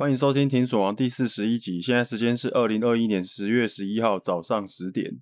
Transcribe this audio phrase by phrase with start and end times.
[0.00, 5.20] 欢迎收听《停锁王》第四十一集，现在时间是二零二一年十月十一号早上十点。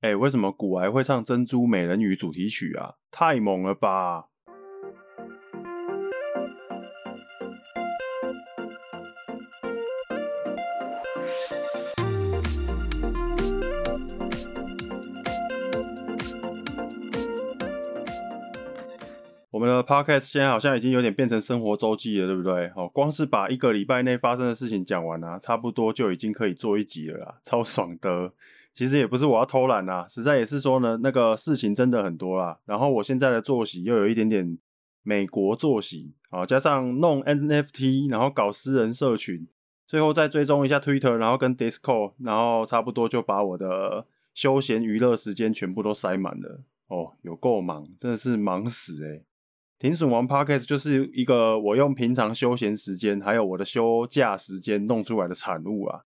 [0.00, 2.92] 哎，为什么古癌会唱《珍珠美人鱼》主题曲啊？
[3.10, 4.26] 太猛了吧！
[19.62, 22.70] 们的 podcast 现在好像已经有点变成生活周记了，对不对？
[22.74, 28.32] 哦，光是把一个礼拜内发生的事情讲完啊，差不多就已经可以做一集了啦，超爽的。
[28.74, 32.58] 其实也不是我要偷懒啦，实在也是说呢，那个事情真的很多啦。
[32.64, 34.58] 然后我现在的作息又有一点点
[35.02, 39.46] 美国作息，啊，加上弄 NFT，然后搞私人社群，
[39.86, 46.62] 最后再追踪一下 Twitter，然后跟 Discord，然后差不多就把我的休闲娱乐时间全部都塞满了。
[46.88, 49.24] 哦，有够忙，真的是忙死欸。
[49.82, 56.02] 停损王 Podcast 就是一个我用平常休闲时间，还有我的休假时间弄出来的产物啊！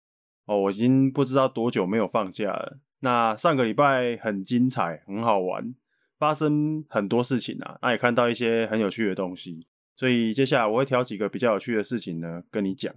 [0.46, 2.80] 哦，我已经不知道多久没有放假了。
[2.98, 5.72] 那上个礼拜很精彩，很好玩，
[6.18, 9.64] 发生很多事情啊，那也看到一些很有趣的东西。
[9.94, 12.92] 所以接下来我会挑几个比较有趣的事情呢，跟你讲。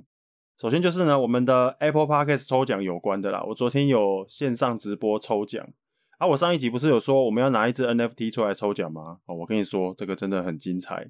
[0.59, 3.43] 首先就是呢，我们的 Apple Podcast 抽奖有关的啦。
[3.43, 5.69] 我昨天有线上直播抽奖。
[6.17, 9.19] 啊，我上一集不是有说我们要拿一只 NFT 出来抽奖吗？
[9.25, 11.09] 哦，我跟你说，这个真的很精彩。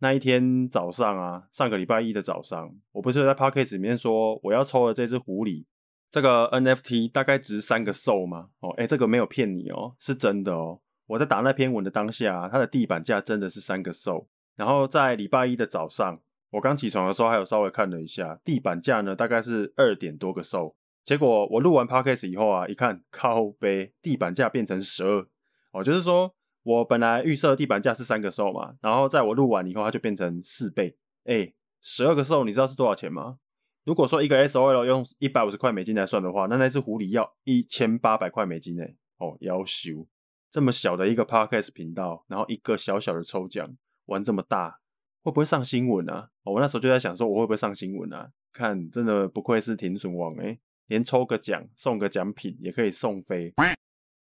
[0.00, 5.64] 那一天早上啊，上个礼拜一的早上，我不是在 Podcast 里面说我要抽的这只狐狸，
[6.10, 8.48] 这个 NFT 大概值三个售吗？
[8.60, 10.80] 哦，哎，这个没有骗你哦，是真的哦。
[11.06, 14.28] 我在打那篇文的当下，它的地板价真的是三个售。
[14.56, 20.74] 然后在礼拜一的早上，我刚起床的时候还有稍微看了一下，地板价呢大概是二点多个售。
[21.04, 25.26] 结果我录完 podcast 以后啊，一看靠背，地板价变成十二
[25.72, 33.38] 哦，就是说我本来预设地板价是三个兽嘛，然后在我录完以后，它就变成四倍，哎，十二个兽你知道是多少钱吗？
[33.84, 38.84] 如果说一个 SOL 用一百五十块美金来算的话，那那只狐狸要一千八百块美金呢。
[39.18, 40.06] 哦，夭寿，
[40.48, 44.78] 这么小的一个 podcast 频道，然后一个小小的抽奖玩这么大，
[45.22, 46.30] 会不会上新闻啊？
[46.44, 48.30] 哦，我那时候就在想说，我会不会上新闻啊？
[48.52, 50.60] 看，真的不愧是停损王哎。
[50.92, 53.54] 连抽个奖送个奖品也可以送飞，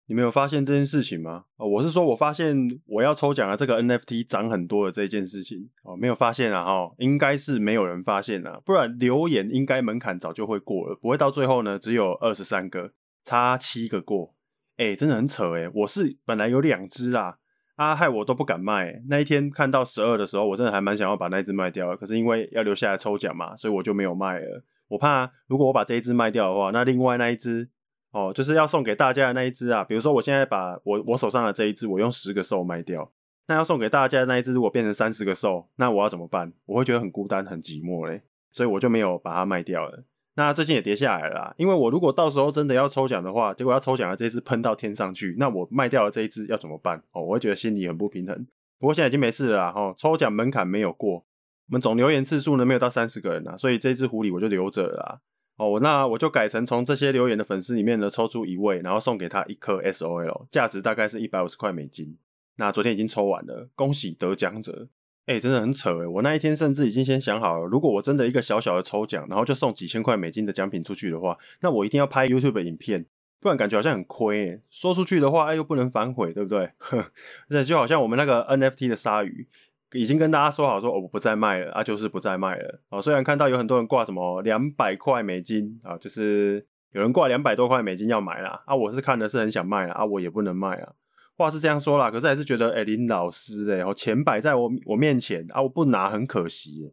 [0.06, 1.44] 你没有发现这件事情吗？
[1.58, 2.56] 哦，我是说，我发现
[2.86, 12.92] 我要抽奖的这个 NFT 涨很多的这件事情哦，没有发现啊哈，应该是没有人发现啊，不然留言应该门槛早就会过了，不会到最后呢只有二十三个，
[13.22, 14.34] 差七个过，
[14.78, 17.36] 哎，真的很扯哎，我是本来有两只啦，
[17.74, 24.64] 啊害我都不敢卖，那一天看到十二的时候，我真的还蛮想要把那只卖掉，可是因为要留下来抽奖嘛，所以我就没有卖了。
[24.88, 27.68] 我怕，如果我把这一只卖掉的话，那另外那一只
[28.12, 29.82] 哦，就是要送给大家的那一只啊。
[29.84, 33.12] 比如说，我现在把我我手上的这一只，我用十个兽卖掉，
[33.48, 36.52] 那要送给大家的那一只，如果变成三十个兽那我要怎么办？
[36.66, 40.04] 我会觉得很孤单、很寂寞嘞，所以我就没有把它卖掉了。
[40.36, 47.02] 那最近也跌下来了啦，因为我如果到时候真的要抽奖的话，结果要抽奖的这一只喷到天上去，那我卖掉的这一只要怎么办？
[47.12, 48.46] 哦，我会觉得心里很不平衡。
[48.78, 51.25] 不过现在已经没事了啦，哦，抽奖门槛没有过。
[51.68, 55.20] 我们总留言次数呢没有到三十个人啊，所以这只狐狸我就留着了啦。
[55.56, 62.18] 哦，那我就改成从这些留言的粉丝里面呢抽出一位，然后送给他一颗 SOL，价值大概是一百五十块美金。
[62.56, 64.88] 那昨天已经抽完了，恭喜得奖者！
[65.26, 73.06] 哎、真的很扯诶，我那一天甚至已经先想好了，如果我真的一个小小的抽奖，然后就送几千块美金的奖品出去的话，那我一定要拍 YouTube 影片，
[73.40, 74.62] 不然感觉好像很亏诶。
[74.70, 76.70] 说出去的话，哎，又不能反悔，对不对？
[76.78, 77.10] 呵，
[77.48, 79.48] 这就好像我们那个 NFT 的鲨鱼。
[79.96, 83.00] 已经跟大家说好说，说我不再卖了啊，就是不再卖了啊。
[83.00, 90.92] 虽然看到有很多人挂什么两百块美金啊，就是有人挂两百多块美金要买啦啊，我是看的是很想卖啊，我也不能卖啊。
[91.38, 96.92] 话是这样说啦，可是还是觉得哎，林老师哎，钱摆在我我面前啊，我不拿很可惜。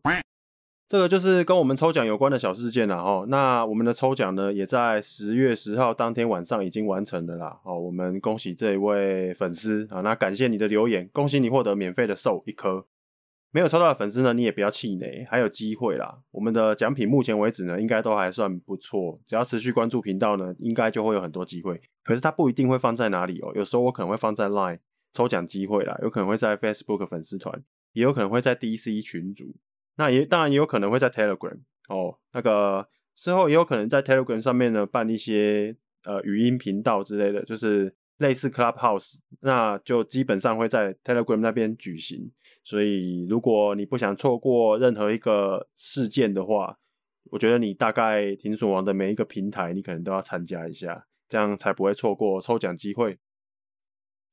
[0.85, 3.25] 这个就是跟我们抽奖有关的小事件啦，哈。
[3.29, 7.57] 那我们的抽奖呢，也在十月十号当天晚上已经完成了啦。
[7.63, 12.85] 哦，我们恭喜这一位粉丝啊，那感谢你的留言，恭喜你获得免费的 SOL 一颗。
[13.53, 16.23] 没有抽到的粉丝呢，你也不要气馁，还有机会啦。
[16.31, 19.21] 我们的奖品目前为止呢，应该都还算不错。
[19.27, 21.79] 只要持续关注频道呢，应该就会有很多机会。
[22.03, 24.79] 可是它不一定会放在哪里哦，有时候我可能会放在 Line
[25.11, 29.55] 抽奖机会啦，有可能会在 Facebook 粉丝团，也有可能会在 DC 群组。
[29.97, 35.75] 那也当然也有可能会在 Telegram 哦，那个之后也有可能在 Telegram 上面呢办一些
[36.05, 37.93] 呃语音频道之类的，就是
[38.23, 42.31] 类似 Clubhouse，那就基本上会在 Telegram 那边举行。
[42.63, 46.79] 所以如果你不想错过任何一个事件的话，
[47.31, 53.19] 我觉得你大概停损王的每一个平台，你可能都要参加一下，这样才不会错过抽奖机会。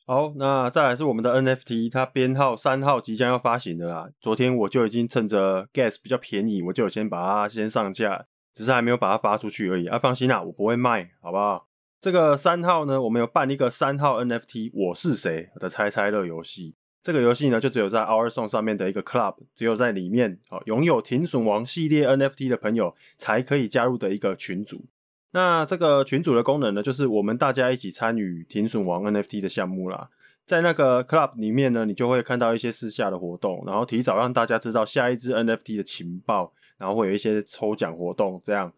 [0.06, 4.08] 好，那再来是我们的 NFT，它编号三号即将要发行的啦。
[4.20, 9.86] 昨天我就已经趁着 Gas 比较便宜，我就先把它先上架，只是还没有把它发出去而已。
[9.86, 11.69] 啊，放心啦，我不会卖，好不好？
[12.00, 16.74] 这个三号呢，我们有办一个三号 NFT，我是谁的猜猜乐游戏。
[17.02, 24.86] 这个游戏呢，就只有在 OurSong 上面的一个 Club，只有在里面哦，拥有停损王系列 NFT 的朋友才可以加入的一个群组。
[25.32, 30.08] 那这个群组的功能呢，就是我们大家一起参与停损王 NFT 的项目啦。
[30.46, 38.72] 在那个 Club 里面呢，你就会看到一些私下的活动，然后提早让大家知道下一支 NFT 的情报，然后会有一些抽奖活动这样。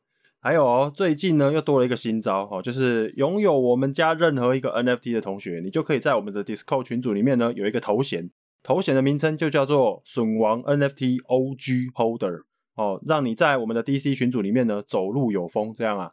[0.44, 8.29] 还有哦，最近呢又多了一个新招哦，就是拥有我们家任何一个 NFT 的同学，你就可以在我们的 Discord 群组里面呢有一个头衔，
[8.61, 12.43] 头衔的名称就叫做“损王 NFT OG Holder”
[12.75, 16.11] 哦，让你在我们的 DC 群组里面呢走路有风这样啊。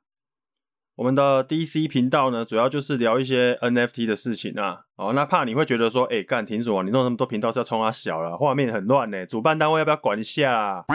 [0.98, 4.82] 我们的 DC 频道呢主要就是聊一些 NFT 的事情啊。
[4.98, 10.86] 哦，那怕你会觉得说，哎、欸，干停损王，你弄那么多频道是要冲啊小了，画面很乱呢，主办单位要不要管一下啊？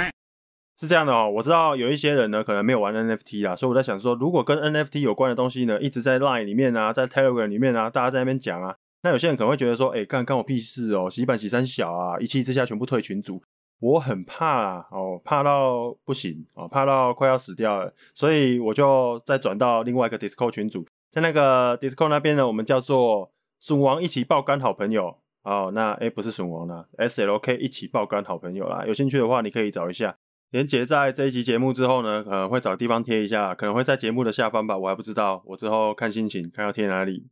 [0.79, 13.41] 是这样的哦，我知道有一些人呢，可能没有玩 NFT 啦，所以我在想说，如果跟 NFT 有关的东西呢，一直在 Line 里面啊，在 Telegram 里面啊，大家在那边讲啊，那有些人可能会觉得说，哎，干干我屁事哦，洗版洗三小啊，一气之下全部退群组，
[13.79, 23.31] 我很怕哦，怕到不行哦，怕到快要死掉了，所以我就再转到另外一个 Discord 群组，在那个 Discord 那边呢，我们叫做
[23.61, 30.17] 损王一起爆肝好朋友哦，那哎不是损王啦，SLK 一起爆肝好朋友啦，有兴趣的话你可以找一下。
[30.55, 37.27] 连结在这一集节目之后呢，可能会找地方贴一下，可能会在节目的下方吧，我还不知道，我之后看心情，看要贴哪里。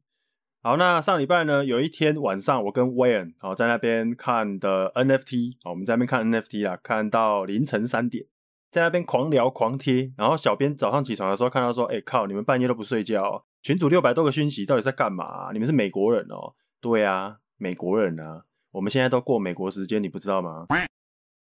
[0.60, 8.24] 好，那上礼拜呢，有一天晚上，我跟 Wayne 好在那边看的 NFT，好，我们在那边看 NFT 啦，看到凌晨三点，
[8.72, 15.52] 在那边狂聊狂贴，然后小编早上起床的时候看到说，哎、靠，你们半夜都不睡觉，群主六百多个讯息，到底在干嘛？
[15.52, 16.54] 你们是美国人哦？
[16.80, 18.42] 对啊，美国人啊，
[18.72, 20.66] 我们现在都过美国时间，你不知道吗？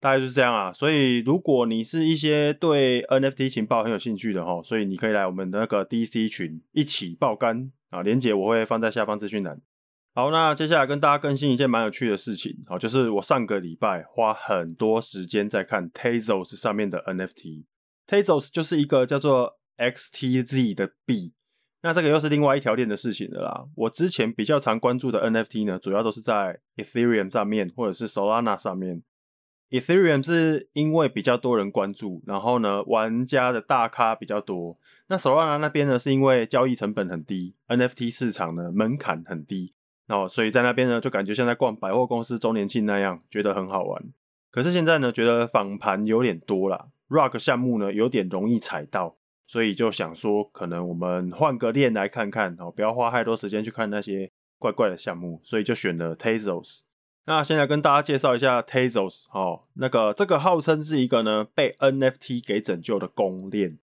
[0.02, 9.62] 大概就是这样啊，所以如果你是一些对 NFT 情报很有兴趣的齁，所以你可以来我们的那个 DC 群一起爆肝啊，连接我会放在下方资讯栏。
[10.16, 17.66] 好，那接下来跟大家更新一件蛮有趣的事情，好，就是我上个礼拜花很多时间在看 Tezos 上面的 NFT。
[18.08, 21.34] Tezos 就是一个叫做 XTZ 的币，
[21.84, 23.66] 那这个又是另外一条链的事情了啦。
[23.76, 29.04] 我之前比较常关注的 NFT 呢，主要都是在 Ethereum 上面或者是 Solana 上面。
[29.72, 34.78] Ethereum 是因为比较多人关注，然后呢，玩家的大咖比较多。
[35.08, 39.74] 那 Solana 那边呢，是因为交易成本很低，NFT 市场呢门槛很低，
[40.08, 44.04] 然后所以在那边呢就感觉像在逛百货公司周年庆那样，觉得很好玩。
[44.52, 49.16] 可是现在呢，觉得访盘有点多啦，Rug 项目呢有点容易踩到，
[49.48, 54.30] 所以就想说，可能我们换个链来看看，哦，不要花太多时间去看那些
[54.60, 56.82] 怪怪的项目，所以就选了 Tezos。
[57.26, 63.78] 那现在跟大家介绍一下 Tezos 哦，那个这个号称是一个呢被 NFT 给拯救的公链，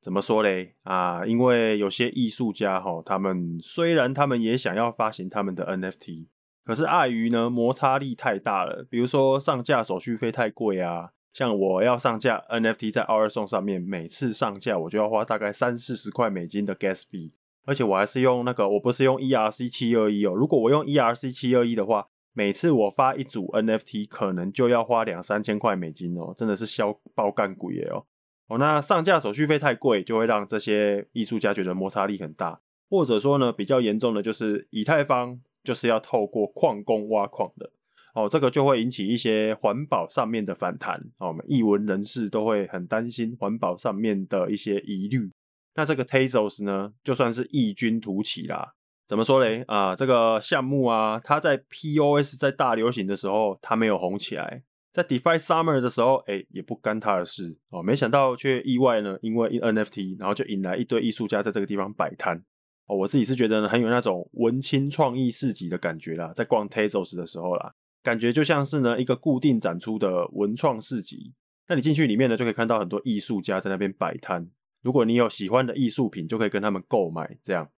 [0.00, 0.74] 怎么说嘞？
[0.84, 6.28] 啊，因为有些艺术家哈、哦，他们虽然他们也想要发行他们的 NFT，
[6.64, 17.32] 可是碍于呢摩擦力太大了，比如说上架手续费太贵啊，像我要上架 NFT 在 o r s o n 上面，每次上架我就要花大概三四十块美金的 gas fee，
[17.66, 22.08] 而且我还是用那个我不是用 ERC 七二一哦，如果我用 ERC 七二一的话。
[22.32, 28.06] 每次我发一组 NFT，可能就要花两三千块美金哦，真的是消爆干鬼耶哦。
[28.46, 37.70] 哦，那上架手续费太贵，就会让这些艺术家觉得摩擦力很大，或者说呢，比较严重的就是以太坊就是要透过矿工挖矿的
[38.14, 41.28] 哦，这个就会引起一些环保上面的反弹哦。
[41.28, 45.30] 我们艺文人士都会很担心环保上面的一些疑虑。
[45.74, 48.74] 那这个 Tezos 呢，就算是异军突起啦。
[49.08, 49.64] 怎么说嘞？
[49.66, 54.60] 啊，这个项目啊，它在 POS 在大流行的时候，它没有红起来；
[54.92, 57.82] 在 DeFi Summer 的时候，哎，也不干它的事哦。
[57.82, 62.44] 没想到却意外呢，因为 NFT，然后就引来一堆艺术家在这个地方摆摊
[62.86, 62.98] 哦。
[62.98, 67.72] 我自己是觉得呢，很有那种文青创意市集的感觉啦，在逛 Tezos 的时候啦，
[68.02, 71.32] 感觉就像是呢一个固定展出的文创市集。
[71.66, 74.50] 那你进去里面呢，就可以看到很多艺术家在那边摆摊。
[74.82, 77.70] 如果你有喜欢的艺术品，就可以跟他们购买这样。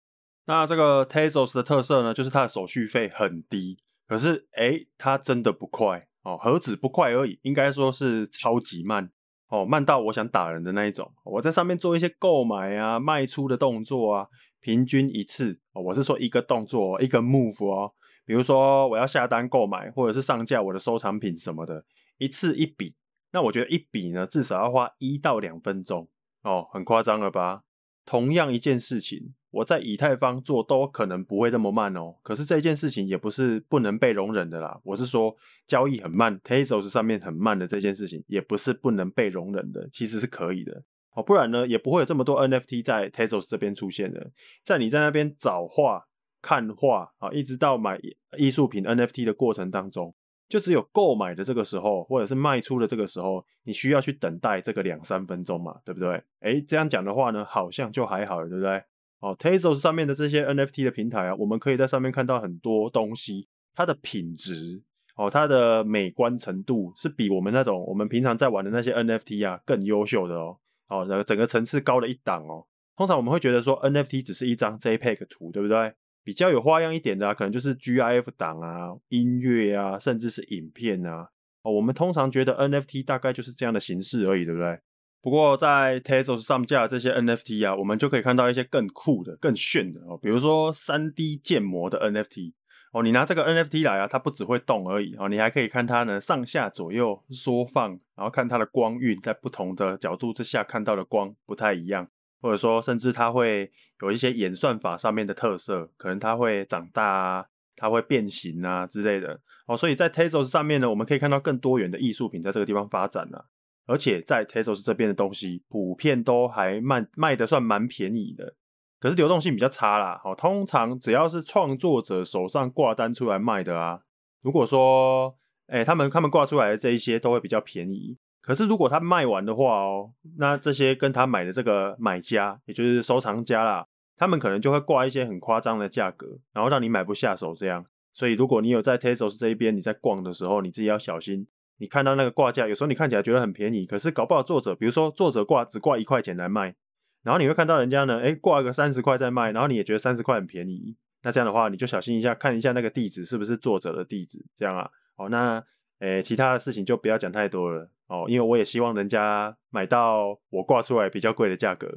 [0.45, 3.77] 那这个 Tezos 的特色呢，就是它的手续费很低，
[4.07, 9.11] 可是诶，它真的不快哦，何止不快而已，应该说是超级慢
[9.49, 11.11] 哦，慢到我想打人的那一种。
[11.23, 14.27] 我在上面做一些购买啊、卖出的动作啊，
[14.59, 17.93] 平均一次哦，我是说一个动作、一个 move 哦，
[18.25, 21.85] 比如说我要下单购买，或者是上架我的收藏品什么的，
[22.17, 22.95] 一次一笔，
[23.31, 26.09] 那我觉得一笔呢，至少要花一到两分钟
[26.41, 27.61] 哦，很夸张了吧？
[28.03, 29.35] 同样一件事情。
[29.51, 32.15] 我在以太坊做都可能不会这么慢哦。
[32.23, 34.79] 可是这件事情也不是不能被容忍的啦。
[34.83, 40.83] 我是说交易很慢，Tezos 上面很慢的这件事情也不是不能被容忍的，其实是可以的。
[41.13, 44.31] 哦，不然呢也不会有这么多 NFT 在 Tezos 这边出现的。
[44.63, 46.05] 在你在那边找画、
[46.41, 47.99] 看画啊，一直到买
[48.37, 50.13] 艺术品 NFT 的过程当中。
[50.47, 56.23] 就只有购买的这个时候，或者是卖出的这个时候，你需要去等待这个两三分钟嘛，对不对？
[56.39, 58.83] 诶，这样讲的话呢，好像就还好了，对不对？
[59.19, 64.81] 哦，Tezos 上面的这些 NFT 的平台啊，我们可以在上面看到很多东西，它的品质
[65.15, 70.57] 哦，它的美观程度是比我们那种我们平常在玩的那些 NFT 啊更优秀的哦，
[70.87, 72.65] 哦，整个层次高了一档哦。
[72.95, 75.93] 通常我们会觉得说 NFT 只是一张 JPEG 图，对不对？
[76.21, 81.29] 比较有花样一点的啊，可能就是 GIF 档啊、音乐啊，甚至是影片啊。
[81.63, 84.79] 哦，我们通常觉得 NFT 大概就是这样的形式而已，对不对？
[85.21, 92.53] 不过在 Tezos 上架的这些 NFT 啊，我们就可以看到一些更酷的、更炫的哦，比如说 3D 建模的 NFT
[92.93, 93.03] 哦。
[93.03, 102.07] 你拿这个 NFT 来啊，它不只会动而已哦，你还可以看它呢上下左右缩放，然后看它的光晕，在不同的角度之下看到的光不太一样。
[102.41, 103.69] 或者说，甚至它会
[104.01, 107.45] 有一些演算法上面的特色，可能它会长大啊，
[107.75, 109.75] 它会变形啊之类的哦。
[109.75, 113.47] 所以在 Tezos 上面呢，我们可以看到更多元的艺术品在这个地方发展了。
[113.89, 118.53] 而且在 Tesos 这边的东西，普遍都还卖卖得算蛮便宜的，
[118.99, 120.21] 可是流动性比较差啦。
[120.23, 124.01] 哦，通常只要是创作者手上挂单出来卖的啊，
[124.43, 128.15] 如果说，哎，他们他们挂出来的这一些都会比较便宜。
[128.43, 137.83] 可是，如果他卖完的话哦，那这些跟他买的这个买家，也就是收藏家啦，他们可能就会挂一些很夸张的价格，然后让你买不下手这样。
[138.13, 141.47] 所以，如果你有在 Tesos 这一边你在逛的时候，你自己要小心。
[141.79, 146.75] 你看到那个挂价，有时候你看起来觉得很便宜，可是搞不好作者，比如说作者挂只挂一块钱来卖，
[147.23, 150.95] 然后你会看到人家呢，诶，挂个三十块在卖，然后你也觉得三十块很便宜。
[151.23, 154.89] 那这样的话，你就小心一下，看一下那个地址是不是作者的地址，这样啊。
[155.15, 155.63] 好，那。
[155.99, 161.89] 诶，其他的事情就不要讲太多了哦，因为我也希望人家买到我挂出来比较贵的价格。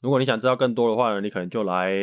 [0.00, 1.94] 如果你想知道更多的话呢，你可能就来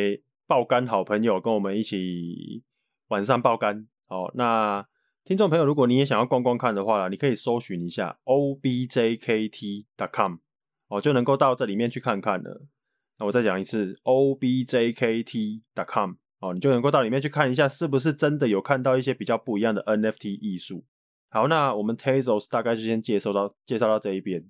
[0.47, 2.63] 爆肝好朋友跟我们一起
[3.09, 4.31] 晚上爆肝哦。
[4.35, 4.85] 那
[5.25, 10.35] 听众朋友，如果你也想要逛逛看的话，你可以搜寻一下 objkt.com
[10.89, 12.65] 哦，就能够到这里面去看看了。
[13.19, 20.83] 那我再讲一次 objkt.com 哦，你就能够到里面去看一下，是不是真的有看到一些比较不一样的 NFT 艺术。
[21.29, 24.43] 好，那我们 Tezos 大概就先介绍到介绍到这一边。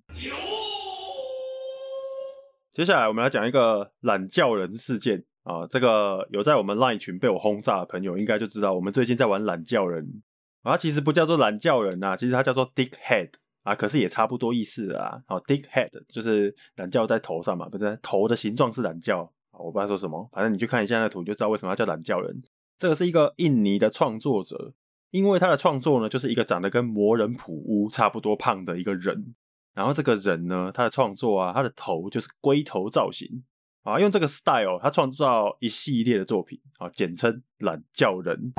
[2.72, 10.24] 接下来我们来讲一个懒叫人事件啊，这个有在我们 Line 群被我轰炸的朋友应该就知道，我们最近在玩懒叫人
[10.64, 13.30] 啊，其实不叫做懒叫人呐、啊，其实它叫做 Dick Head
[13.62, 15.22] 啊，可是也差不多意思啊。
[15.28, 22.42] 好，Dick Head 就是懒叫在头上嘛，不是头的形状是懒叫，我不知道说什么，反正你去看一下那个图就知道为什么它叫懒叫人。
[22.78, 24.74] 这个是一个印尼的创作者。
[25.12, 29.36] 因为他的创作呢，就是一个长得跟魔人普乌差不多胖的一个人，
[29.76, 33.44] 然后这个人呢，他的创作啊，他的头就是龟头造型
[33.84, 38.54] 啊，用这个 style，他创造一系列的作品啊，简称懒叫人。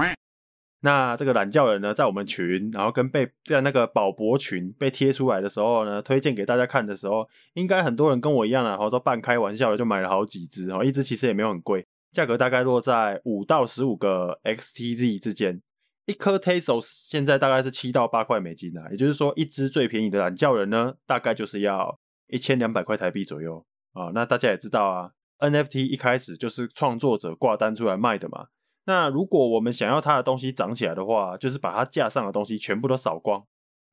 [0.84, 15.62] 那这个懒教人呢，在我们群，然后跟被在那个宝博群被贴出来的时候呢，推荐给大家看的时候，应该很多人跟我一样啊，然后都半开玩笑的就买了好几只啊，一只其实也没有很贵，价格大概落在五到十五个 XTZ 之间。
[16.04, 21.98] 一颗 Tezos 现在大概是七到八块美金啊，也就是说，一只最便宜的懒教人呢，大概就是要
[22.28, 23.64] 一千两百块台币左右
[23.94, 24.10] 啊。
[24.12, 28.48] 那大家也知道啊，NFT 一开始就是创作者挂单出来卖的嘛。
[28.86, 33.44] 那如果我们想要它的东西涨起来的话，就是把它架上的东西全部都扫光，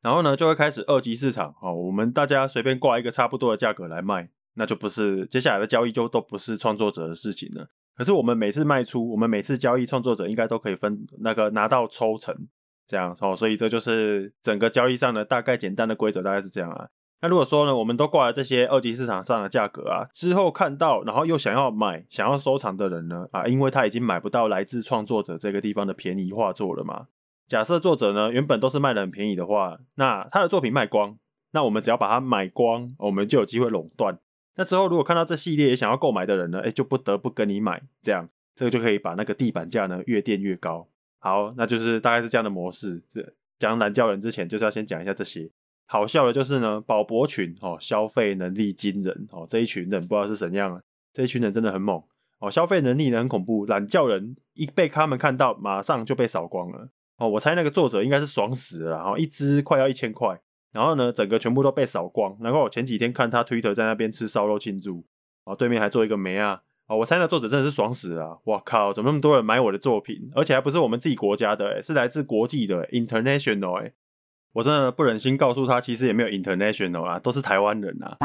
[0.01, 1.73] 然后呢，就会开始二级市场哦。
[1.73, 7.69] 我们大家随便挂一个差不多的价格来卖，那就不是接下来的交易就都不是创作者的事情了。
[7.95, 12.35] 可是我们每次卖出，我们每次交易，创作者应该都可以分那个拿到抽成，
[12.87, 16.89] 这样哦，所以这就是整个交易上的大概简单的规则，大概是这样啊。
[17.21, 27.07] 那如果说呢，我们都挂了这些二级市场上的价格啊，之后看到，然后又想要买、想要收藏的人呢，啊，因为他已经买不到来自创作者这个地方的便宜画作了嘛。
[27.47, 31.15] 假设作者呢原本都是卖的很便宜的话，那他的作品卖光，
[31.51, 34.17] 那我们只要把它买光，我们就有机会垄断。
[34.55, 40.87] 那之后，如果看到这系列也想要购买的人呢，哎，就不得不跟你买，这样这个就可以把那个地板价呢越垫越高。
[41.19, 43.03] 好，那就是大概是这样的模式。
[43.07, 45.51] 这讲懒叫人之前，就是要先讲一下这些。
[45.91, 50.81] 好笑的就是呢，宝博群哦，消费能力惊人哦，这一群人不知道是怎样啊，
[51.11, 52.01] 这一群人真的很猛
[52.39, 53.65] 哦，消费能力呢很恐怖。
[53.65, 57.27] 懒叫人一被他们看到，马上就被扫光了哦。
[57.27, 60.39] 我猜那个作者应该是爽死了，然后一只快要一千块。
[60.71, 62.37] 然后呢，整个全部都被扫光。
[62.39, 65.03] 然后我前几天看他 Twitter 在那边吃烧肉庆祝，
[65.43, 68.39] 哦，对面还做一个梅啊，哦，我猜那作者真的是爽死了！
[68.45, 70.31] 哇靠，怎么那么多人买我的作品？
[70.33, 73.93] 而且还不是我们自己国家的，诶是来自国际的，international 诶
[74.53, 78.17] 我真的不忍心告诉他，其实也没有 international 啊，都是台湾人啊。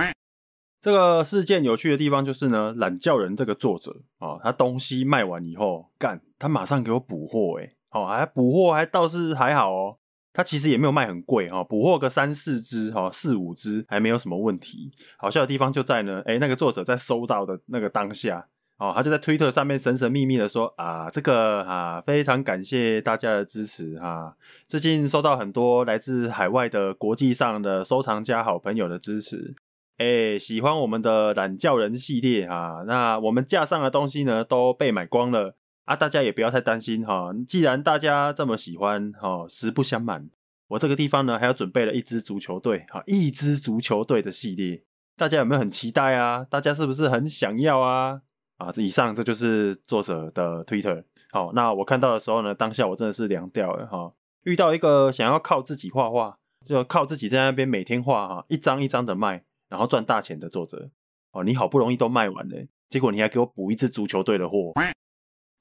[0.81, 9.99] 这个事件有趣的地方就是呢，懒叫人这个作者啊、他东西卖完以后，干，他马上给我补货，诶哦，还补货还倒是还好哦，
[10.33, 14.91] 他其实也没有卖很贵哈，补货个三四只哈，四五只还没有什么问题。
[15.19, 18.47] 好笑的地方就在呢，诶那个作者在收到的那个当下。
[18.79, 24.35] 哦，他就在推特上面神神秘秘的说啊，这个啊，非常感谢大家的支持啊，
[24.69, 29.55] 最近收到很多来自海外的国际上的收藏家好朋友的支持，
[29.97, 35.57] 诶，喜欢我们的懒叫人系列啊，那我们架上的东西呢都被买光了
[35.87, 40.29] 啊，大家也不要太担心哈，既然大家这么喜欢哈，实不相瞒，
[40.69, 44.83] 我这个地方呢还要准备了一支足球队哈，一支足球队的系列，
[45.17, 46.45] 大家有没有很期待啊？
[46.45, 48.21] 大家是不是很想要啊？
[48.59, 51.05] 啊，以上这就是作者的 Twitter。
[51.31, 54.13] 好，那我看到的时候呢，当下我真的是凉掉了哈。
[54.45, 60.91] 遇到一个想要靠自己画画，就靠自己在那边每天画哈，一张一张的卖，然后赚大钱的作者。
[61.33, 64.73] 哦，你好不容易都卖完了，结果你还给我补一支足球队的货。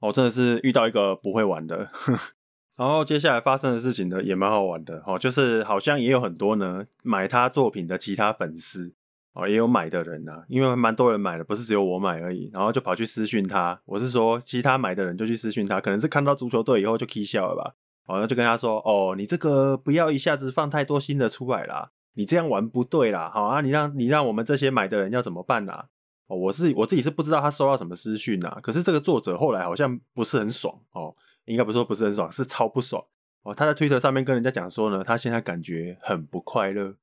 [0.00, 1.90] 哦，真的是遇到一个不会玩的。
[2.76, 5.02] 然后接下来发生的事情呢，也蛮好玩的。
[5.06, 8.94] 哦，就是好像也有很多呢买他作品的其他粉丝。
[9.36, 13.78] 哦，也有买的人呐、因为蛮多人买的，不是只有我买而已，然后就跑去私讯他。
[13.84, 17.74] 我是说，其他买的人就去私讯他，可能是看到足球队以后就起笑了吧。
[18.06, 23.30] 好像就跟他说：“哦，你这个不要一下子放太多新的出来啦，你这样玩不对啦。
[23.30, 25.84] 好啊，你让你让我们这些买的人要怎么办呐？”
[26.28, 31.12] 哦，我是我自己是不知道他收到什么私讯呐，可是这个作者后来好像不是很爽哦，
[31.44, 33.04] 应该不是说不是很爽，是超不爽
[33.42, 33.52] 哦。
[33.52, 36.94] 他在推特上面跟人家讲说呢，他现在感觉很不快乐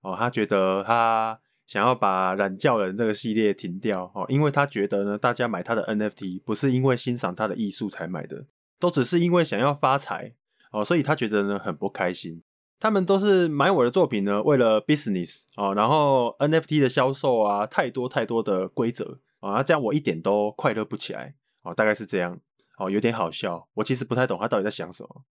[0.00, 1.38] 哦，他觉得他。
[1.72, 8.44] 想要把懒叫人这个系列停掉哦，因为他觉得呢，大家买他的 NFT 不是因为欣赏他的艺术才买的，
[8.78, 10.34] 都只是因为想要发财
[10.70, 12.42] 哦，所以他觉得呢很不开心。
[12.78, 22.38] 他们都是买我的作品呢，为了 business 哦，然后 NFT 的销售啊，太多太多的规则啊，这样我一点都快乐不起来哦，大概是这样
[22.76, 23.66] 哦，有点好笑。
[23.72, 25.24] 我其实不太懂他到底在想什么。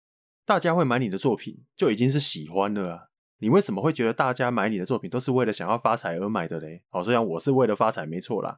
[0.43, 3.10] 大家会买你的作品，就已经是喜欢了啊。
[3.41, 6.83] 你为什么会觉得大家买你的作品都是为了想要发财而买的嘞？
[6.89, 8.55] 好，虽然我是为了发财，没错啦。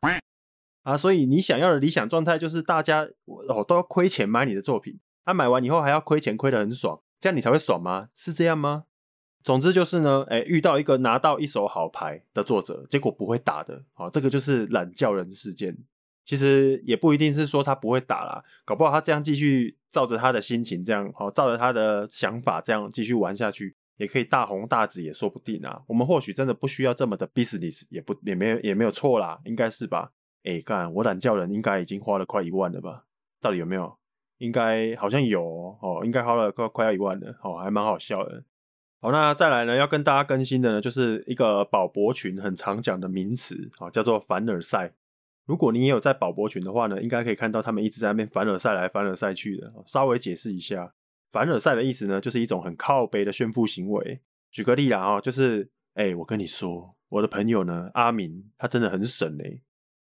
[0.84, 8.10] 啊，所以你想要的理想状态就是大家哦都要亏钱买你的作品，他、啊、买完以后还要亏钱，亏得很爽，这样你才会爽吗？
[8.14, 8.84] 是这样吗？
[9.42, 15.78] 总之就是呢，哎，遇到一个拿到一手好牌的作者，结果不会打的，好，这个就是懒叫人事件。
[16.26, 23.78] 其实也不一定是说他不会打啦，搞不好他这样继续照着他的心情这样，好，照着他的想法这样继续玩下去。
[24.04, 30.12] 也可以大红大紫也说不定啊，我们或许真的不需要这么的 business，也不也没有也没有错啦，应该是吧？
[30.44, 33.06] 哎，干我懒叫人应该已经花了快一万了吧？
[33.42, 33.98] 到底有没有？
[34.40, 38.44] 应该好像有哦，哦应该花了快快要一万了，哦，还蛮好笑的。
[39.00, 44.94] 好，那再来呢，要跟大家更新的呢，就是一个宝博群很常讲的名词，哦，叫做凡尔赛。
[45.46, 49.74] 如果你也有在宝博群的话呢，应该可以看到他们一直在那边凡尔赛来凡尔赛去的。
[49.86, 50.94] 稍微解释一下。
[51.34, 54.22] 凡尔赛的意思呢，就是一种很靠背的炫富行为。
[54.52, 59.62] 举个例啦，哈，就是，哎、我跟你说，我的朋友呢，阿明，他真的很省哎，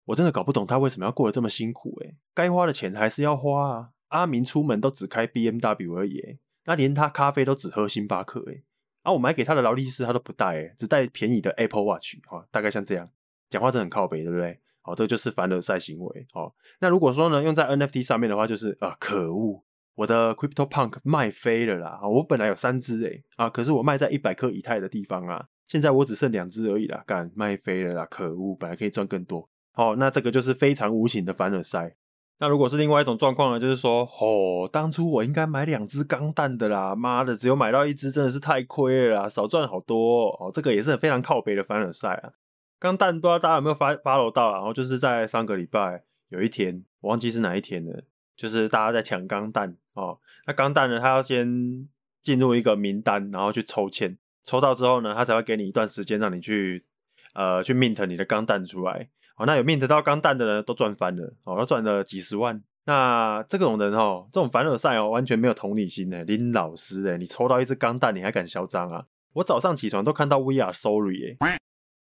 [0.05, 3.89] 我真的搞不懂他为什么要过得这么辛苦哎，该花的钱还是要花啊。
[4.07, 8.63] 阿明出门都只开 BMW 而已，那连他咖啡都只喝星巴克哎，
[9.01, 13.09] 啊，我买给他的劳力士他都不戴哎，只戴便宜的 Apple Watch，哈，大概像这样，
[13.49, 14.57] 讲话真的很靠北，对不对？
[14.79, 16.27] 好，这就是凡尔赛行为。
[16.31, 19.65] 好，那如果说呢，用在 NFT 上面的话，就是啊，可恶。
[19.99, 21.99] 我的 Crypto Punk 卖飞了啦！
[22.07, 28.07] 我本来有三只诶啊，可是我卖在一百颗以太的地方啊，现在我只剩两只而已啦，干卖飞了啦！
[28.09, 29.49] 可恶，本来可以赚更多。
[29.73, 31.97] 好，那这个就是非常无情的凡尔赛。
[32.37, 40.49] 那如果是另外一种状况呢，就是说，哦，当初我应该买两只钢蛋的啦，妈的，只有买到一只，真的是太亏了啦，少赚好多哦。
[40.53, 42.31] 这个也是非常靠北的凡尔赛啊。
[42.79, 44.53] 钢蛋不知道大家有没有发 follow 到？
[44.53, 48.03] 然后就是在上个礼拜有一天，我忘记是哪一天了。
[48.37, 51.87] 就是大家在抢钢弹哦，那钢弹呢，他要先
[52.21, 56.85] 进入一个名单，然后去抽签，抽到之后呢，他才会给你一段时间让你去
[57.33, 59.09] 呃去 mint 你的钢弹出来。
[59.37, 62.61] 哦，那有 mint 到钢弹的人都赚翻了，哦，都赚了几十万。
[62.85, 69.05] 那这种人哦，这种凡尔赛哦，完全没有同理心诶，林老师诶，你抽到一只钢弹，你还敢嚣张啊？
[69.33, 71.37] 我早上起床都看到 We are sorry 诶。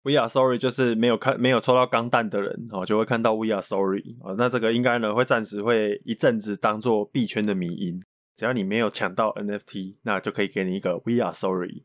[0.02, 4.34] We are sorry，就是没有看没有抽到钢弹的人哦，就会看到 We are sorry 哦。
[4.38, 8.02] 那这个应该呢会暂时会一阵子当做币圈的迷因。
[8.36, 11.84] 只要你没有抢到 NFT，那就可以给你一个 We are sorry。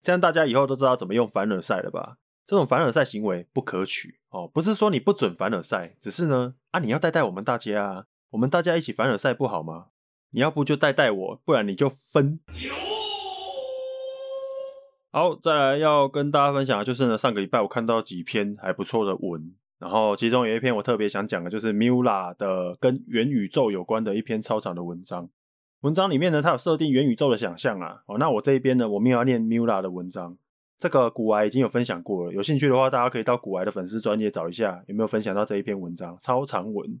[0.00, 2.18] 这样大家以后都知道怎么用凡尔赛了吧？
[2.46, 9.86] 这种凡尔赛行为不可取哦，不是说你不准凡尔赛，只是呢啊，你要带带我们大家啊，我们大家一起凡尔赛不好吗？
[10.30, 12.38] 你要不就带带我，不然你就分。
[15.12, 25.28] 好，再来要跟大家分享的就是呢，上个礼拜我看到几篇还不错的文，然后其中有一篇我特别想讲的，就是 Mula 的跟元宇宙有关的一篇超长的文章。
[25.80, 28.02] 文章里面呢，它有设定元宇宙的想象啊。
[28.06, 30.36] 哦，那我这一边呢，我们要念 Mula 的文章。
[30.78, 37.00] 这个古癌已经有分享过了，有兴趣的话，大家可以到古癌的粉丝专页找一下，有没有分享到这一篇文章，超长文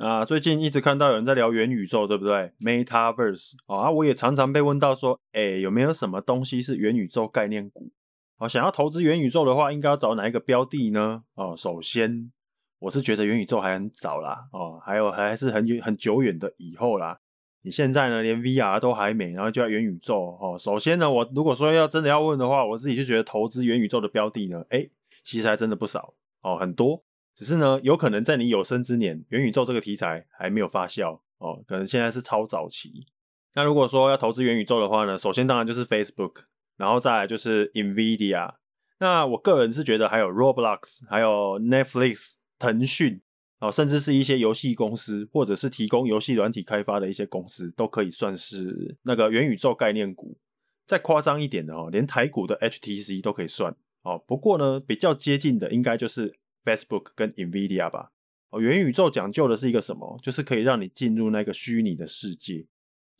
[0.00, 0.24] 啊。
[0.24, 7.90] 最近一直看到有人在聊元宇宙，对不对？Metaverse 啊，我也常常被问到说，哎，有没有什么东西是元宇宙概念股？
[8.38, 11.22] 哦，想要投资元宇宙的话，应该要找哪一个标的呢？
[11.34, 12.30] 哦，首先
[12.78, 17.18] 我是觉得元宇宙还很早啦，哦，还有还是很很久远的以后啦。
[17.64, 20.56] 你现在呢，连 VR 都还没，然后就要元宇宙哦。
[20.56, 24.88] 首先呢，我如果说要真的要问的话，我自己就觉得投资元宇宙的标的呢，诶，
[25.24, 27.02] 其实还真的不少哦，很多。
[27.38, 33.06] 只是呢，有可能在你有生之年，元宇宙这个题材还没有发酵哦，可能现在是超早期。
[33.54, 36.42] 那如果说要投资元宇宙的话呢，首先当然就是 Facebook，
[36.76, 38.54] 然后再来就是 Nvidia。
[38.98, 43.20] 那我个人是觉得还有 Roblox，还有 Netflix，腾讯。
[43.60, 50.38] 哦，甚至是一些游戏公司，或者是提供游戏软体开发的一些公司，都可以算是那个元宇宙概念股。
[50.84, 54.18] 再夸张一点的哦，连台股的 HTC 都可以算哦。
[54.26, 56.36] 不过呢，比较接近的应该就是
[56.68, 58.10] Facebook 跟 Nvidia 吧。
[58.50, 60.18] 哦，元宇宙讲究的是一个什么？
[60.22, 62.66] 就是可以让你进入那个虚拟的世界。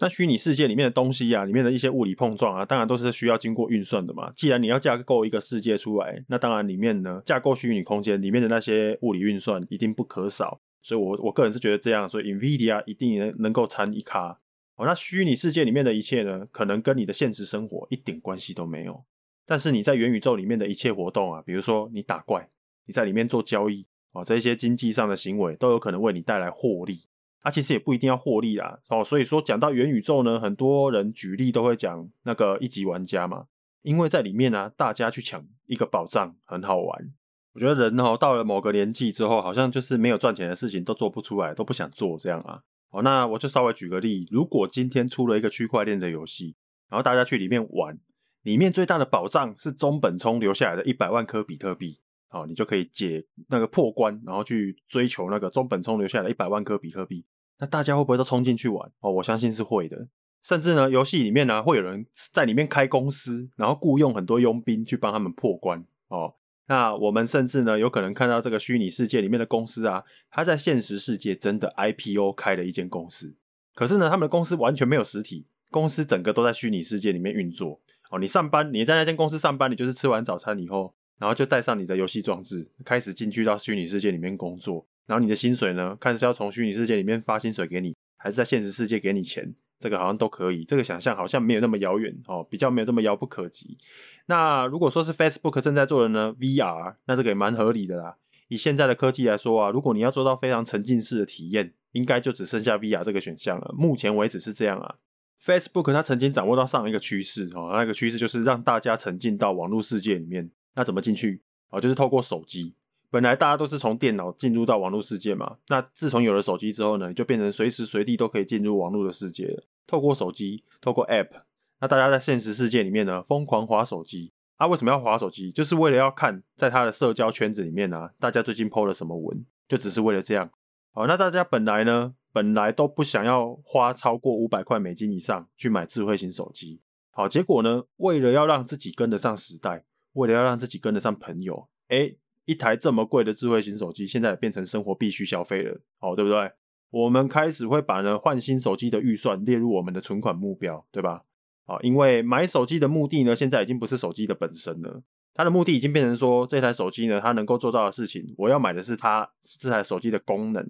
[0.00, 4.30] 那虚拟世界里面的东西啊，里面的一些物理碰撞啊，当然都是需要经过运算的嘛。
[4.30, 10.60] 既然你要架构一个世界出来，那当然里面呢，架构虚拟空间里面的那些物理运算一定不可少。
[10.82, 14.38] 所以我，我个人是觉得这样，所以 NVIDIA 一定能能够参一咖。
[14.76, 19.04] 哦，那虚拟世界里面的一切呢，可能跟你的现实生活一点关系都没有。
[19.44, 22.48] 但是你在元宇宙里面的一切活动啊，比如说你打怪，
[22.88, 27.04] 你在里面做交易，哦，这些经济上的行为都有可能为你带来获利。
[27.40, 33.44] 它、啊、其实也不一定要获利啦，哦，所以说讲到元宇宙呢，很多人举例都会讲那个一级玩家嘛，
[33.82, 37.12] 因为在里面呢、大家去抢一个宝藏很好玩。
[37.52, 42.62] 我觉得人哦，到了某个年纪之后，好像就是没有赚钱的事情都做不出来，都不想做这样啊。
[42.90, 46.56] 哦，那我就稍微举个例，如果今天出了一个区块链的游戏，
[46.88, 47.98] 然后大家去里面玩，
[48.42, 52.00] 里面最大的宝藏是中本聪留下来的一百万颗比特币。
[52.28, 57.24] 好，你就可以解那个破关，然后去追求那个中本聪留下来一百万颗比特币。
[57.58, 58.92] 那大家会不会都冲进去玩？
[59.00, 60.08] 哦，我相信是会的。
[60.42, 65.84] 甚至呢，游戏里面呢，会有人在里面开公司，然后雇佣很多佣兵去帮他们破关。
[66.08, 66.34] 哦，
[66.66, 73.34] 那我们甚至呢，有可能看到这个虚拟世界里面的公司啊，他在现实世界真的 IPO 开了一间公司。
[73.74, 77.80] 可是呢，他们的公司完全没有实体，公司整个都在虚拟世界里面运作。
[78.10, 80.94] 哦，你上班，你在那间公司上班，你就是吃完早餐以后。
[81.18, 84.86] 然后就带上你的游戏装置，开始进去到虚拟世界里面工作。
[85.06, 90.64] 然后你的薪水呢，看是要从虚拟世界里面发薪水给你，还是在现实世界给你钱，这个好像都可以。
[90.64, 93.78] 这个想象好像没有那么遥远哦，比较没有这么遥不可及。
[94.26, 98.16] 那如果说是 Facebook 正在做的呢，VR，那这个也蛮合理的啦。
[98.48, 103.74] 以现在的科技来说啊，如果你要做到非常沉浸式的体验，应该就只剩下 VR 这个选项了。
[103.76, 104.96] 目前为止是这样啊。
[105.42, 110.50] Facebook 它曾经掌握到上一个趋势哦，那个趋势就是让大家沉浸到网络世界里面。
[110.78, 111.42] 那怎么进去？
[111.70, 112.76] 哦，就是透过手机。
[113.10, 115.56] 本来大家都是从电脑进入到网络世界嘛。
[115.66, 119.64] 那自从有了手机之后呢，就变成随时随地都可以进入网络的世界了。
[119.88, 121.42] 透过手机，透过 App，
[121.80, 124.30] 那大家在现实世界里面呢，疯狂滑手机。
[124.54, 125.50] 啊，为什么要滑手机？
[125.50, 130.48] 就是为了要看在他的社交圈子里面呢，大家最近 po 了什么文，就只是为了这样。
[130.92, 136.80] 好，那大家本来呢，本来都不想要花超过五百块美金以上去买智慧型手机。
[137.10, 139.84] 好，结果呢，为了要让自己跟得上时代。
[140.12, 146.52] 为了要让自己跟得上朋友，诶，一台这么贵的智慧型手机，现在也变成生活必须消费了，哦，对不对？
[146.90, 151.24] 我们开始会把呢换新手机的预算列入我们的存款目标，对吧？
[151.66, 155.02] 啊，因为买手机的目的呢，现在已经不是手机的本身了，
[155.34, 160.66] 它的目的已经变成说，这台手机呢，它能够做到的事情，我要买的是它这台手机的功能，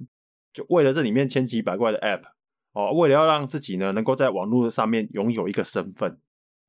[0.53, 2.23] 就为了这里面千奇百怪的 App，
[2.73, 6.19] 哦，为了要让自己呢能够在网络上面拥有一个身份。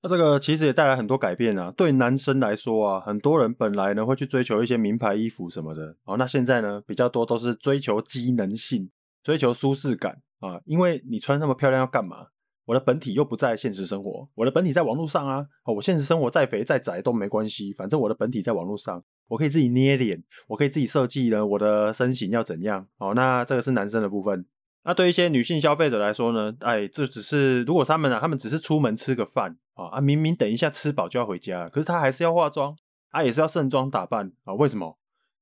[0.02, 1.72] 那这个其实也带来很多改变啊。
[1.76, 8.90] 对男生来说啊，很多人本来呢会去追求一些名牌衣服什么的，哦，那现在呢比较多都是追求机能性，
[9.22, 10.60] 追求舒适感啊。
[10.66, 12.28] 因为你穿那么漂亮要干嘛？
[12.66, 15.46] 我的本体又不在现实生活，我的本体在网络上啊。
[15.66, 22.86] 哦，我现实生活再肥再宅都没关系，反正我的本体在网络上，我可以自己捏脸，我可以自己设计呢我的身形要怎样。
[23.00, 24.46] 哦，那这个是男生的部分。
[24.84, 32.76] 那对一些女性消费者来说呢，哎，这只是如果他们啊，他们只是出门吃个饭啊，啊，明明等一下吃饱就要回家，可是他还是要化妆
[33.12, 34.54] 啊，也是要盛装打扮啊。
[34.54, 35.00] 为什么？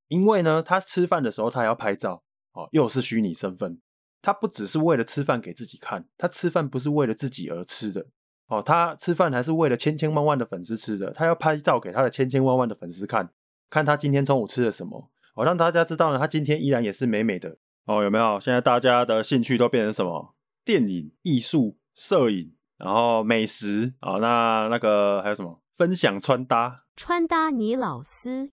[0.09, 2.23] 因为呢，他吃饭的时候他还要拍照
[2.53, 3.81] 哦，又是虚拟身份。
[4.21, 8.07] 他不只是为了吃饭给自己看，他吃饭不是为了自己而吃的
[8.47, 11.11] 哦，他吃饭还是为了千千万万的粉丝吃的。
[11.11, 13.29] 他要拍照给他的千千万万的粉丝看，
[13.69, 18.03] 看他今天中午吃了什么，哦，让大家知道呢，他今天依然也是美美的哦。
[18.03, 18.39] 有没有？
[18.39, 20.33] 现在大家的兴趣都变成什么？
[20.65, 25.61] 电影、艺术、摄影，然后美食啊、哦，那那个还有什么？
[25.73, 28.49] 分享穿搭，穿搭你老师。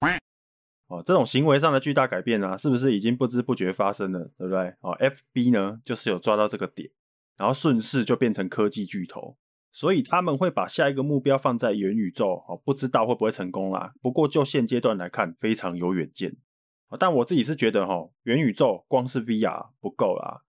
[0.89, 4.75] 哦，这种行为上的巨大改变啊，是不是已经不知不觉发生了，对不对？
[4.81, 6.91] 哦，FB 呢，就是有抓到这个点，
[7.39, 9.39] 然后顺势就变成科技巨头，
[9.73, 13.95] 所以他们会把下一个目标放在元宇宙，哦，不知道会不会成功啦。
[14.03, 16.37] 不过就现阶段来看，非常有远见。
[16.99, 20.43] 但我自己是觉得，哈，元宇宙光是 VR 不够啦，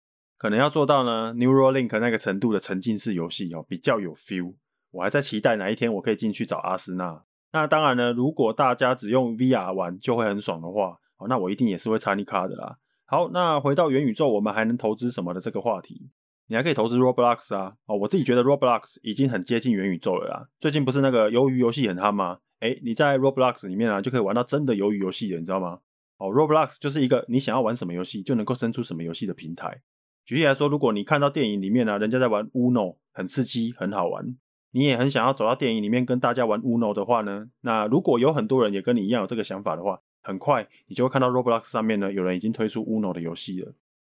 [0.42, 4.55] 可能要做到呢，Neuralink 那个程度的沉浸式游戏哦，比较有 feel。
[4.90, 7.22] 我还在期待哪一天我可以进去找阿斯纳。
[7.52, 12.78] 那当然呢，如果大家只用 VR 玩就会很爽的话，哦，那我一定也是会插你卡的啦。
[13.05, 16.11] 好，那回到元宇宙，我们还能投资什么的这个话题，
[16.48, 17.74] 你还可以投资 Roblox 啊。
[17.87, 20.48] 哦，我自己觉得 Roblox 已经很接近元宇宙了啦。
[20.59, 22.38] 最近不是那个鱿鱼游戏很夯吗？
[22.59, 25.78] 诶，你在 Roblox 里面啊，就可以玩到真的鱿鱼游戏了，你知道吗？
[26.18, 29.83] 哦，Roblox 就是一个你想要玩什么游戏就能够生出什么游戏的平台。
[30.24, 34.37] 举例来说，如果你看到电影里面啊，人家在玩 Uno，很刺激，很好玩。
[34.74, 43.74] 你也很想要走到电影里面跟大家玩 Uno 的话呢，那如果有很多人也跟你一样有这个想法的话，很快你就会看到 Roblox 上面呢，有人已经推出 Uno 的游戏了。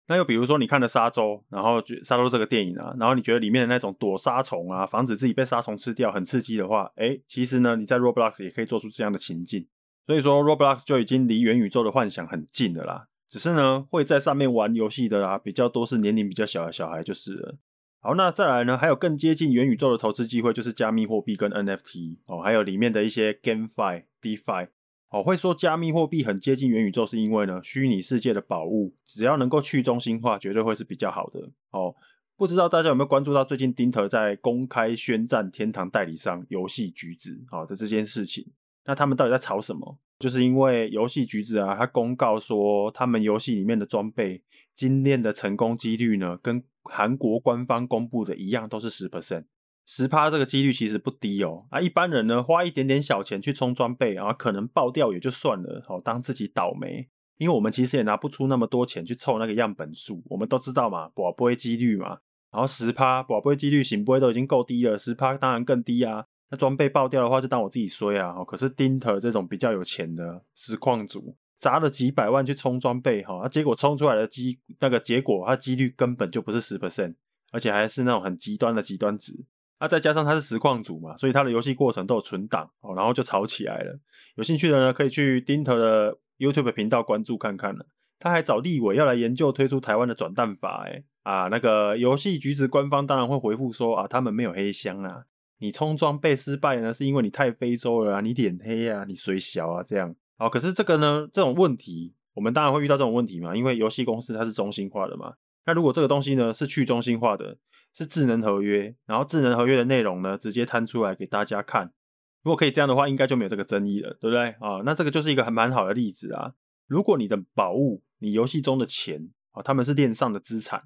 [0.07, 9.65] 那又比如说你看了沙洲，然后沙洲这个电影啊，然后你觉得里面的那种躲沙虫啊，防止自己被沙虫吃掉很刺激的话，诶，其实呢你在 Roblox 也可以做出这样的情境。
[10.05, 13.07] 所以说 Roblox 就已经离元宇宙的幻想很近了啦。
[13.33, 17.57] 只是呢会在上面玩游戏的啦，比较多是年龄比较小的小孩就是了。
[17.99, 18.77] 好，那再来呢？
[18.77, 24.67] 还有更接近元宇宙的投资机会，就是加密货币跟 NFT 哦，还有里面的一些 GameFi、DeFi
[25.09, 25.23] 哦。
[25.23, 31.95] 会说加密货币很接近元宇宙，是因为呢，虚拟世界的宝物只要能够去中心化，绝对会是比较好的哦。
[32.37, 38.45] 不知道大家有没有关注到最近丁特在公开宣战天堂代理商游戏橘子好的这件事情？
[38.85, 39.97] 那他们到底在吵什么？
[40.19, 44.41] 就是因为游戏橘子啊，他公告说他们游戏里面的装备
[44.73, 49.45] 精炼的成功几率呢，跟韩国官方公布的一样，都是十 percent，
[49.85, 51.65] 十趴这个几率其实不低哦。
[51.71, 57.09] 啊，一般人呢花一点点小钱去充装备，啊可能爆掉也就算了，好当自己倒霉。
[57.37, 62.19] 因为我们其实也拿不出那么多钱去凑那个样本数，我们都知道嘛，博杯几率嘛。
[62.51, 66.27] 然后十趴博杯几率行不会都已经够低了，十趴当然更低啊。
[66.53, 68.35] 那装备爆掉的话，就当我自己衰啊。
[68.45, 71.35] 可是丁特这种比较有钱的实况组。
[71.57, 77.15] 砸了几百万去充装备，哈，结果充出来的机那个结果，它几率根本就不是十 percent，
[77.53, 79.45] 而且还是那种很极端的极端值。
[79.79, 83.97] 那再加上他是实况组嘛，所以他的游戏过程都有存档，哦，然后就吵起来了。
[84.35, 87.85] 有兴趣的呢，可以去丁特的 YouTube 频道关注看看了。
[88.19, 95.23] 他还找立委要来研究推出台湾的转蛋法，哎，啊，那个游戏橘子官方当然会回复说啊，他们没有黑箱啊，
[95.63, 100.13] 你充装备失败呢，是因为你太非洲了啊，你脸黑啊，你水小啊，这样。
[100.37, 105.35] 好，可是这个呢，这种问题，我们当然会遇到这种问题嘛，因为游戏公司它是中心化的嘛。
[105.65, 107.57] 那如果这个东西呢是去中心化的，
[107.93, 111.93] 是智能合约，然后智能合约的内容呢直接摊出来给大家看，
[112.41, 114.81] 如果可以这样的话，应该就没有这个争议了，对不对啊？
[114.83, 116.55] 那这个就是一个很蛮好的例子啊。
[116.87, 120.81] 如果你的宝物，你游戏中的钱啊，他们是链上的资产，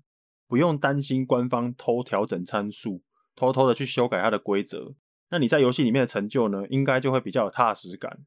[0.47, 3.01] 不用担心官方偷调整参数，
[3.37, 4.95] 偷偷的去修改它的规则，
[5.29, 8.25] 那你在游戏里面的成就呢，应该就会比较有踏实感。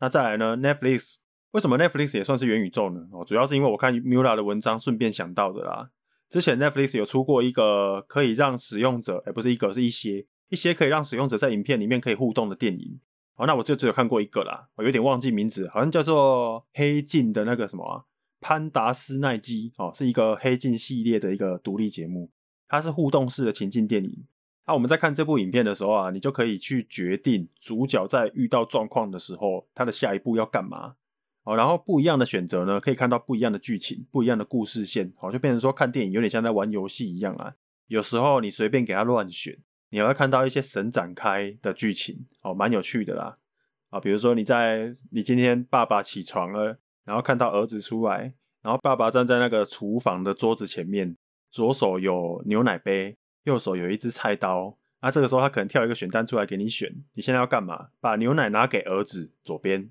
[0.00, 1.16] 那再来呢？Netflix
[1.50, 3.06] 为什么 Netflix 也算是元宇宙呢？
[3.12, 5.90] 哦，主要是因为我看 Mula 的文章顺便想到的啦。
[6.30, 13.00] 之前 Netflix 有出过一个可以让使用者，哎，不是一个，是一些一些可以让使用者在影片里面可以互动的电影。
[13.36, 18.06] 哦，那我就只有看过一个啦，我有点忘记名字，好像叫做《黑镜》的那个什么，
[18.40, 22.30] 潘达斯奈基哦，是一个黑镜系列的一个独立节目，
[22.68, 24.24] 它是互动式的情境电影。
[24.66, 30.94] 那、啊、我们在看这部影片的时候啊，你就可以去决定主角在遇到状况的时候，他的下一步要干嘛。
[31.42, 35.12] 哦，然后不一样的选择呢，可以看到不一样的剧情，不一样的故事线。
[35.18, 37.52] 好，就变成说看电影有点像在玩游戏一样啊。
[37.88, 39.58] 有时候你随便给他乱选，
[39.90, 43.36] 你还会看到一些神展开的剧情，哦，蛮有趣的啦。
[43.90, 51.14] 啊，比如说你在你今天爸爸起床了，然后看到儿子出来，然后爸爸站在那个厨房的桌子前面，
[51.50, 53.18] 左手有牛奶杯。
[53.44, 57.88] 右手有一只菜刀，那、啊、这个时候他可能跳一个选单出来给你选，你现在要干嘛？
[58.00, 59.90] 把牛奶拿给儿子左边，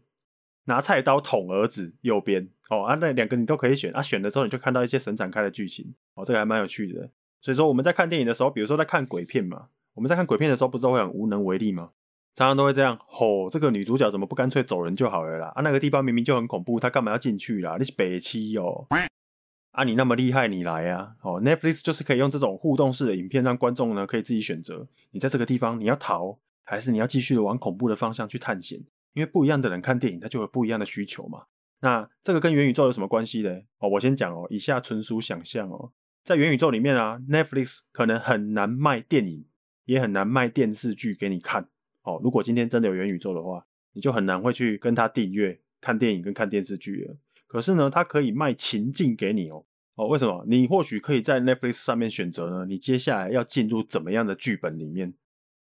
[0.66, 2.50] 拿菜刀捅儿子右边。
[2.70, 7.10] 哦，啊，那两个你都可以选，啊，选的时候你就看到一些神展开的剧情，哦，这个还蛮有趣的。
[7.42, 11.92] 所以说我们在看电影的时候，比如说在看鬼片嘛，我们在看鬼片的时候，不是都会很无能为力吗？
[12.34, 15.52] 常常都会这样吼，这个女主角怎么不干脆走人就好了啦？
[15.54, 17.76] 啊，那个地方明明就很恐怖，她干嘛要进去啦？
[17.78, 18.88] 你是北七哦？
[19.74, 21.16] 啊，你那么厉害，你来啊！
[21.22, 28.80] 哦，Netflix 就是可以用这种互动式的影片，让观众呢可以自己选择，你在这个地方你要逃，还是你要继续的往恐怖的方向去探险？
[29.14, 31.46] 因为不一样的人看电影，他就有不一样的需求嘛。
[31.80, 33.50] 那这个跟元宇宙有什么关系呢？
[33.80, 35.92] 哦，我先讲哦，以下纯属想象哦。
[36.24, 39.46] 在元宇宙里面啊，Netflix 可能很难卖电影，
[39.86, 41.68] 也很难卖电视剧给你看。
[42.04, 47.18] 哦，如果今天真的有元宇宙的话，你就很难会去跟他订阅看电影跟看电视剧了。
[47.54, 49.64] 可是呢，它可以卖情境给你哦。
[49.94, 50.44] 哦，为什么？
[50.48, 52.66] 你或许可以在 Netflix 上面选择呢？
[52.66, 55.14] 你接下来要进入怎么样的剧本里面？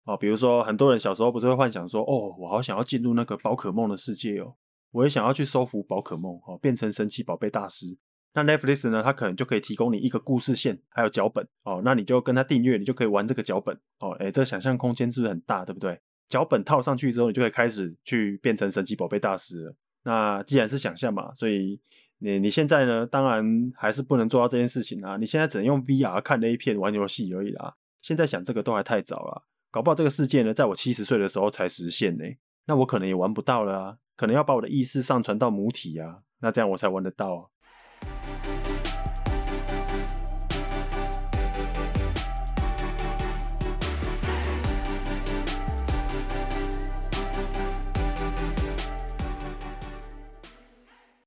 [0.04, 4.54] 哦，比如说很多人小时候不是会幻想说，哦，我好想要进入那个宝可梦的世界哦，
[4.92, 7.98] 我也想要去收服宝可梦哦，变成神奇宝贝大师。
[8.32, 11.82] 那 Netflix 呢，它可能就可以提供你一个故事线，还有脚本哦。
[11.84, 14.12] 那你就跟他订阅，你就可以玩这个脚本哦。
[14.12, 15.62] 诶，这个想象空间是不是很大？
[15.66, 16.00] 对不对？
[16.26, 19.76] 脚本套上去之后，你就可以开始去变成神奇宝贝大师了。
[20.04, 21.80] 那既然是想象嘛，所以
[22.18, 25.16] 你你现在呢，当然还是不能做到这件事情啊。
[25.16, 27.76] 你现在只能用 VR 看 A 片、玩游戏而已啦。
[28.00, 32.24] 现在想这个都还太早了，搞不好这个世界呢，在我七十岁的时候才实现呢。
[32.66, 37.51] 那我可能也玩不到了啊，可能要把我的意识上传到母体啊，那这样我才玩得到啊。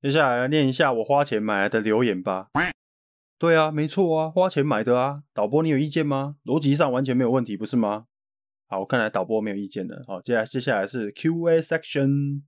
[0.05, 2.49] 接下来来念一下我花钱买来的留言吧。
[3.39, 5.23] 对啊，没错啊，花钱买的啊。
[5.33, 6.35] 导播，你有意见吗？
[6.45, 8.05] 逻辑上完全没有问题，不是吗？
[8.67, 10.03] 好，我看来导播没有意见了。
[10.07, 12.41] 好，接下来接下来是 Q&A section。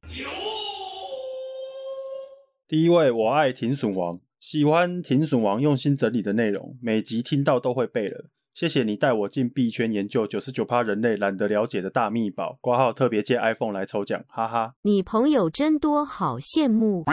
[2.67, 8.25] 第一位，我爱停损王，喜欢停损王用心整理的内容，每集听到都会背了。
[8.53, 12.59] 谢谢你带我进币圈研究九十九趴人类懒得了解的大秘宝。
[12.61, 14.75] 挂号特别借 iPhone 来抽奖，哈哈。
[14.83, 17.03] 你朋友真多，好羡慕。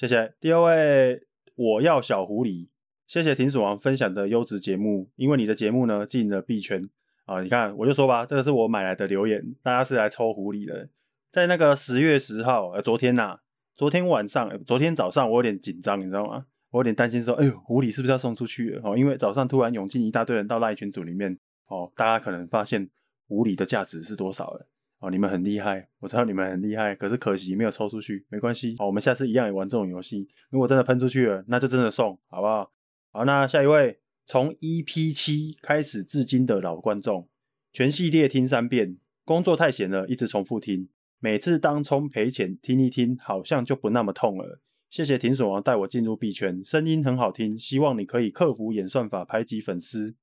[0.00, 2.66] 谢谢第二位，我要小狐狸。
[3.06, 6.88] 谢谢停损王分享的优质节目，因为你的节目呢进了币圈
[7.26, 7.42] 啊。
[7.42, 10.88] 你看，我就说吧，这个是我买来的留言，大家是来抽狐狸的。
[11.30, 13.40] 在那个十月十号，呃，昨天呐、
[13.74, 16.46] 昨天晚上，昨天早上我有点紧张，你知道吗？
[16.70, 18.80] 我有点担心说，哎呦，狐狸是不是要送出去了？
[18.82, 22.88] 哦，因为早上突然涌进一大堆人到赖群组里面，哦，大家可能发现
[23.28, 24.66] 狐狸的价值是多少了。
[25.00, 30.28] 哦，你们很厉害，我知道你们很厉害，可是可惜没有抽出去，没关系，好，我们下次一样也玩这种游戏。
[30.50, 32.70] 如果真的喷出去了，那就真的送，好不好？
[33.10, 37.26] 好，那下一位，从 EP 七开始至今的老观众，
[37.72, 44.60] 全系列听三遍，工作太闲了，一直重复听，每次当冲赔钱听一听，好像就不那么痛了。
[44.90, 50.14] 谢谢停损王带我进入币圈，声音很好听，希望你可以克服演算法排挤粉丝，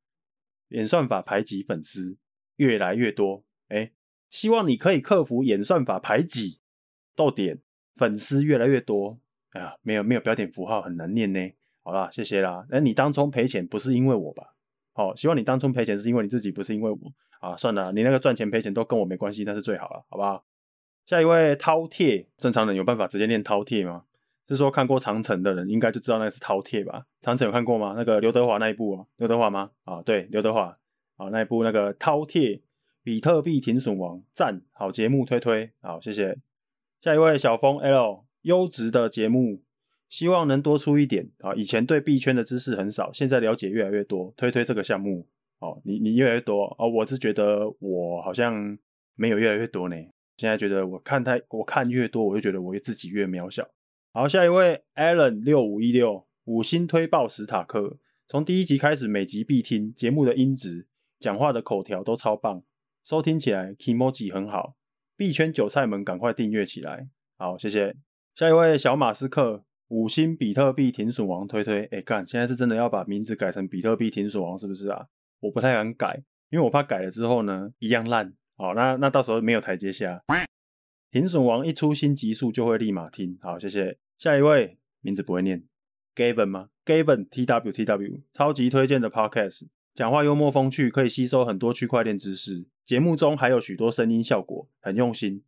[0.67, 2.19] 演算法排挤粉丝
[2.57, 3.93] 越来越多，哎。
[4.29, 6.59] 希望你可以克服演算法排挤，
[7.15, 7.59] 逗点
[7.95, 9.19] 粉丝越来越多。
[9.51, 11.51] 哎呀，没有没有标点符号很难念呢。
[11.83, 12.65] 好啦，谢谢啦。
[12.69, 14.53] 那你当冲赔钱不是因为我吧？
[14.93, 16.97] 好，希望你当冲赔钱是因为你自己，不是因为我。
[17.39, 20.43] 啊，算了，你那个赚钱赔钱都跟我没关系，那是最好了，好不好？
[21.05, 24.03] 下一位饕餮，正常人有办法直接念饕餮吗？
[24.49, 27.05] 是说看过长城的人应该就知道那是饕餮吧？
[27.21, 27.93] 长城有看过吗？
[27.95, 29.71] 那个刘德华那一部啊，刘德华吗？
[29.85, 30.77] 啊，对，刘德华
[31.15, 32.61] 啊，那一部那个饕餮。
[33.07, 36.37] 比特币停损王赞，好节目推推，好谢谢。
[36.99, 39.61] 下一位小峰 L，优质的节目，
[40.09, 41.55] 希望能多出一点啊。
[41.55, 45.25] 以前对币圈的知识很少，现在了解越来越多，推推这个项目。
[45.59, 48.77] 哦，你你越来越多哦，我是觉得我好像
[49.15, 49.95] 没有越来越多呢。
[50.35, 53.65] 现在觉得我看太我看越多，我就觉得我自己越渺小。
[54.11, 62.61] 好，下一位 Allen 六五一六，五星推爆史塔克，从第一集开始每集必听，节目的音质、讲话的口条都超棒。
[63.07, 64.75] 收听起来 Kimoji 很好，
[65.15, 67.07] 币圈韭菜们赶快订阅起来。
[67.37, 67.95] 好，谢谢。
[68.35, 71.85] 下一位小马斯克，五星比特币停损王推推。
[71.85, 75.07] 哎，干，现在是真的要把名字改成比特币停损王是不是啊？
[75.39, 78.33] 我不太敢改，因为我怕改了之后呢，一样烂。
[78.57, 80.21] 好，那那到时候没有台阶下。
[81.09, 83.37] 停损王一出新集数就会立马听。
[83.41, 83.97] 好，谢谢。
[84.17, 85.63] 下一位名字不会念
[86.13, 89.67] ，Gavin 吗？Gavin T W T W，超级推荐的 Podcast。
[89.95, 92.67] 讲话幽默风趣，可以吸收很多区块链知识。
[92.87, 95.43] 节目中还有许多声音效果，很用心。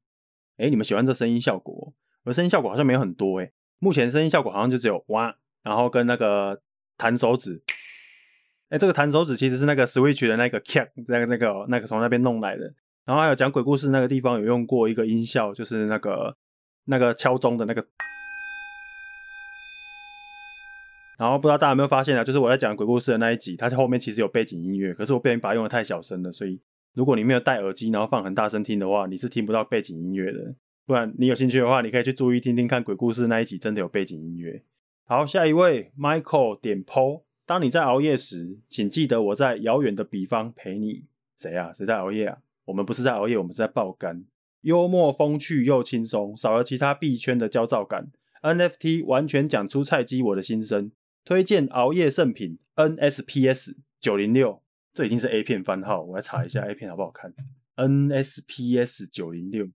[0.57, 1.93] 哎，你们喜欢这声音效果？
[2.25, 3.53] 我声音效果好像没有很多哎。
[3.79, 5.33] 目前声音效果好像就只有哇，
[5.63, 6.61] 然后跟那个
[6.97, 7.63] 弹手指。
[8.67, 12.73] 哎，这个弹手指其实是那个 Switch 的那个 cap，那个那个那个从那边弄来的。
[13.05, 16.35] 然后还有讲鬼故事那个地方有用过一个音效，就是那个
[16.83, 17.87] 那个敲钟的那个。
[21.17, 22.23] 然后不知道大家有没有发现啊？
[22.23, 26.59] 就是我在讲鬼故事的那一集，它后面其实有背景音乐，可是我不小心把它用的太小声了，所以
[26.99, 30.53] 如果你没有戴耳机，然后放很大声听的话，你是听不到背景音乐的。
[30.85, 34.61] 不然你有兴趣的话，你可以去注意听听看鬼故事那一集，真的有背景音乐。
[35.05, 41.05] 好，下一位 Michael 点 po，当你在熬夜时，请记得我在遥远的彼方陪你。
[41.37, 41.71] 谁啊？
[41.71, 42.39] 谁在熬夜啊？
[42.65, 44.25] 我们不是在熬夜，我们是在爆肝。
[44.63, 48.11] 幽默风趣又轻松，少了其他币圈的焦躁感。
[48.41, 50.91] NFT 完全讲出菜鸡我的心声，
[51.23, 54.61] 推荐熬夜圣品 NSPS 九零六，
[54.99, 57.33] 这已经是 A 片番号，我来查一下 A 片好不好看。
[57.77, 59.69] NSPS 九零六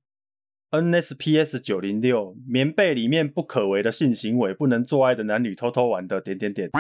[0.71, 6.71] ，NSPS 九零六，棉被里面不可为的性行为，不能做爱的男女偷偷玩的点点点。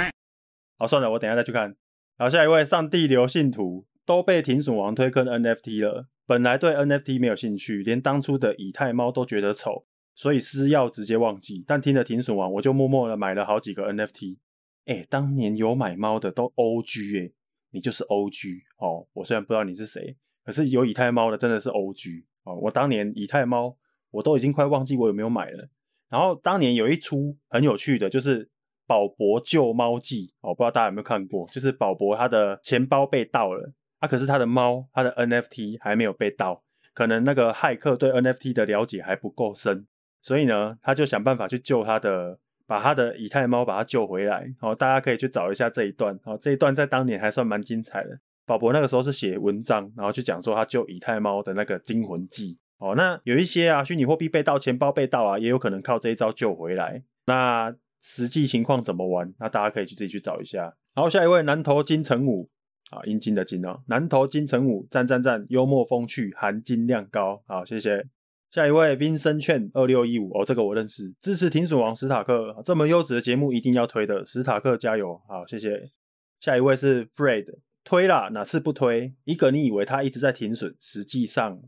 [0.77, 1.75] 好，算了，我等下再去看。
[2.19, 6.09] 好，下一位上帝流信徒都被停损王推坑 NFT 了。
[6.27, 11.65] 本来对 NFT 没有兴趣，连当初的以太猫都觉得丑，所以私钥直接忘记。
[11.67, 14.37] 但听了停损王，我就默默的买了好几个 NFT。
[14.85, 17.31] 哎、当年有买猫的都 OG 哎、
[17.75, 19.07] 你就是 OG 哦。
[19.13, 22.55] 我虽然不知道你是谁，可是有以太猫的真的是 OG 哦。
[22.55, 23.77] 我当年以太猫
[24.13, 25.69] 我都已经快忘记我有没有买了。
[26.09, 28.49] 然后当年有一出很有趣的，就是
[28.87, 31.47] 宝博救猫记哦，不知道大家有没有看过？
[31.49, 33.73] 就是宝博他的钱包被盗了。
[33.99, 36.63] 啊，可是他的猫，他的 NFT 还没有被盗，
[36.93, 39.87] 可能那个骇客对 NFT 的了解还不够深，
[40.21, 44.53] 所以呢，他就想办法去救他的，把他的以太猫把他救回来。
[44.59, 46.19] 好，大家可以去找一下这一段。
[46.25, 48.19] 好，这一段在当年还算蛮精彩的。
[48.47, 52.59] 宝博那个时候是写文章，然后去讲说他救以太猫的那个惊魂记。
[52.79, 57.03] 哦，那有一些啊，虚拟货币被盗、钱包被盗啊，也有可能靠这一招救回来。
[57.27, 59.33] 那实际情况怎么玩？
[59.39, 60.75] 那大家可以去自己去找一下。
[60.95, 62.51] 好，下一位南投金城武。
[62.91, 67.43] 啊，阴茎的茎哦，南投金城武，赞赞赞，幽默风趣，含金量高。
[67.47, 68.07] 好，谢谢。
[68.55, 75.21] 下一位 Vincent 券二六一五哦，这个我认识，支持停损王史塔克，这么优质的节目一定要推的，史塔克加油。
[75.27, 75.91] 好，谢谢。
[76.39, 77.47] 下一位是 Fred，
[77.83, 79.13] 推啦，哪次不推？
[79.25, 81.63] 一个你以为他一直在停损，实际上，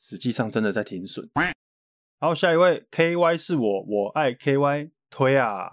[0.00, 1.28] 实际上真的在停损。
[2.18, 5.68] 好，下一位 KY 是我，我爱 KY，推啊。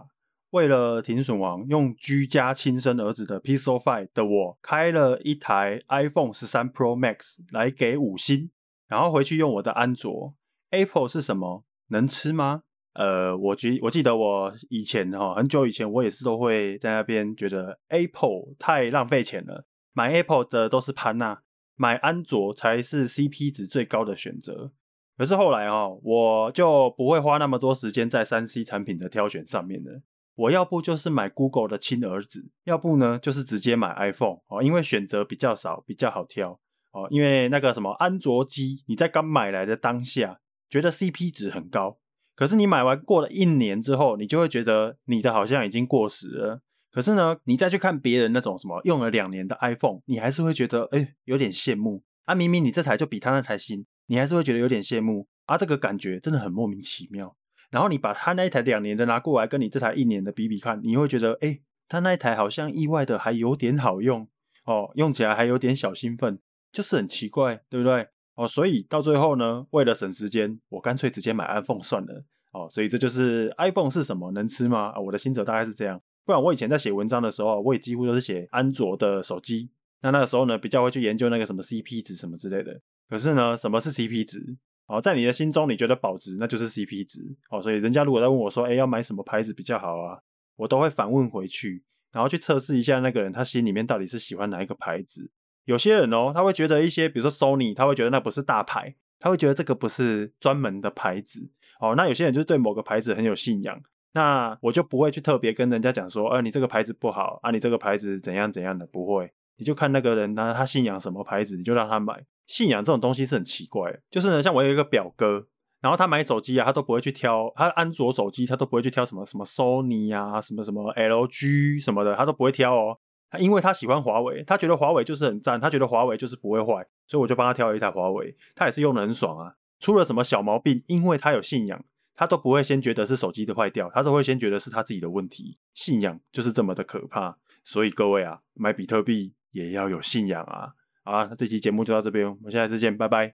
[0.49, 8.51] 为了停损王，用居家亲生儿子的 Pixel Five 的我，开了一台 iPhone 十三 Pro Max 来给五星，
[8.93, 10.35] 然后回去用我的安卓。
[10.69, 11.65] Apple 是什么？
[11.87, 12.61] 能吃吗？
[12.93, 21.41] 呃，我记我记得我以前哈，很久以前我也是都会在那边觉得 Apple 太浪费钱了，买 Apple 的都是潘娜，
[21.75, 24.71] 买安卓才是 CP 值最高的选择。
[25.17, 30.03] 可是后来哦，我就不会花那么多时间在三 C 产品的挑选上面了。
[30.35, 36.59] 我要不就是买 Google 的亲儿子，要不呢就是直接买 iPhone 哦，因为选择比较少，比较好挑
[36.93, 37.07] 哦。
[37.11, 40.39] 因为那个什么安卓机，你在刚买来的当下
[40.69, 41.99] 觉得 CP 值很高，
[42.35, 46.61] 可是你买完过了一年之后，你就会觉得你的好像已经过时了。
[46.91, 52.33] 可是呢，你再去看别人那种什么用了两年的 iPhone，你还是会觉得哎有点羡慕啊。
[52.33, 55.57] 明明你这台就比他那台新，你还是会觉得有点羡慕啊。
[55.57, 57.35] 这个感觉真的很莫名其妙。
[57.71, 64.27] 然后你把他那一台两年的拿过来跟你这台一年的比比看，你会觉得，哎，他那一台好像意外的还有点好用
[64.65, 66.37] 哦，用起来还有点小兴奋，
[66.73, 68.07] 就是很奇怪，对不对？
[68.35, 72.25] 哦，所以到最后呢，为了省时间，我干脆直接买 iPhone 算了。
[72.51, 74.91] 哦，所以这就是 iPhone 是什么，能吃吗？
[74.93, 76.01] 啊，我的心得大概是这样。
[76.25, 79.69] 不然我以前在写文章的时候，我也几乎都是写安卓的手机。
[80.01, 82.81] 那那个时候呢，比较会去研究那个什么 CP 值什么之类的。
[83.07, 84.57] 可是呢，什么是 CP 值？
[84.87, 87.21] 哦，在你的心中，你觉得保值，那就是 CP 值。
[87.49, 90.19] 哦，所以人家如果在问我说，哎，要买什么牌子比较好啊？
[90.55, 95.31] 我都会反问回去，然后去测试一下那个人他心里面到底是喜欢哪一个牌子。
[95.65, 101.49] 有些人哦，他会觉得一些，比如说 Sony，他会觉得那不是大牌，他会觉得这个不是专门的牌子。
[101.79, 103.81] 哦，那有些人就是对某个牌子很有信仰，
[104.13, 109.31] 那我就不会去特别跟人家讲说，呃，你这个牌子不好啊，你这个牌子怎样怎样的，不会。
[109.57, 112.25] 你就看那个人呢，他信仰什么牌子，你就让他买。
[112.47, 115.47] 信仰这种东西是很奇怪，就是呢，像我有一个表哥，
[115.81, 122.97] 然后他买手机啊，他都不会去挑，他安卓手机他都不会去挑什么什么 Sony 啊，什么什么 LG 什么的，他都不会挑哦。
[123.33, 129.55] 他因为他喜欢华为，他觉得华为就是很赞，他觉得华为就是不会坏，所以我就帮他挑了一台华为，他也是用的很爽啊。
[129.79, 135.57] 出了什么小毛病，因为他有信仰，他都不会先觉得是手机的坏掉，他都会先觉得是他自己的问题。
[135.73, 140.73] 信仰就是这么的可怕，所以各位啊，买比特币也要有信仰啊。
[141.03, 143.31] 好啊，那这期节目就到这边，我们下次见，拜拜。